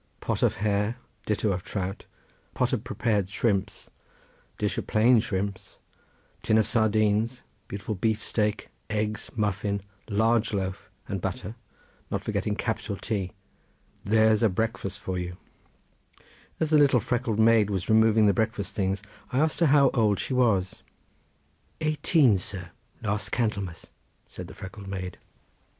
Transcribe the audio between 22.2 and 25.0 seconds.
sir, last Candlemas," said the freckled